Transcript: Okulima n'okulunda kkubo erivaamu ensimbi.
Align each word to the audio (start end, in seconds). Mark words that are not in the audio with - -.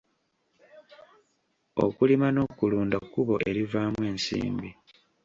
Okulima 1.85 2.27
n'okulunda 2.31 2.97
kkubo 3.03 3.35
erivaamu 3.49 3.99
ensimbi. 4.09 4.69